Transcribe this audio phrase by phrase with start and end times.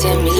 [0.00, 0.39] чем темнее,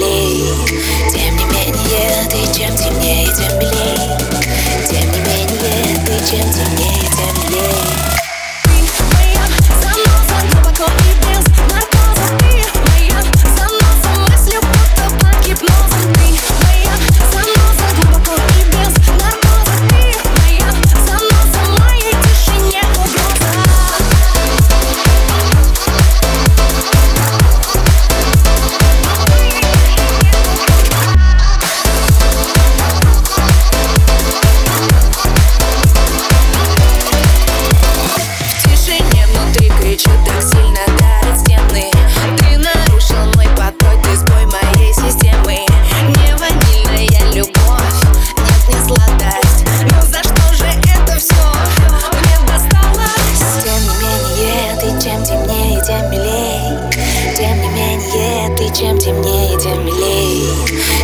[57.91, 60.47] менее ты чем темнее, тем милей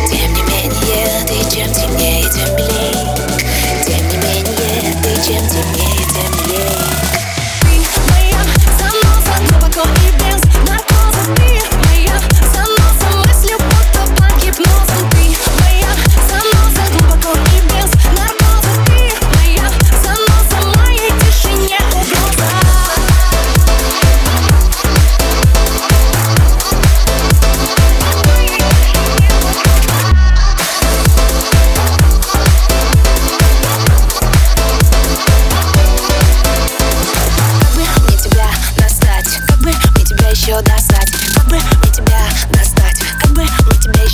[0.08, 2.77] Тем не менее ты чем темнее, тем милей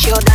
[0.06, 0.34] you're not